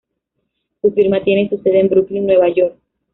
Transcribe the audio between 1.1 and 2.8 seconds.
tiene su sede en Brooklyn, Nueva York.